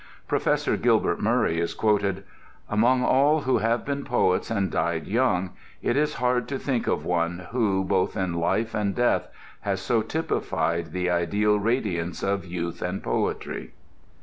[0.27, 2.23] Professor Gilbert Murray is quoted:
[2.67, 5.51] "Among all who have been poets and died young,
[5.83, 9.27] it is hard to think of one who, both in life and death,
[9.59, 13.73] has so typified the ideal radiance of youth and poetry."